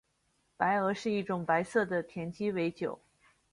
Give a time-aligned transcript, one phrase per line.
[0.57, 2.99] 白俄是一种白色的甜鸡尾酒。